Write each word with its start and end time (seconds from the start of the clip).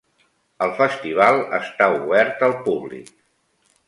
El 0.67 0.71
Festival 0.77 1.37
està 1.57 1.89
obert 1.97 2.41
al 2.47 2.57
públic. 2.71 3.13